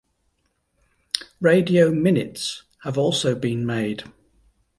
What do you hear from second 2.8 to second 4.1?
have also been made.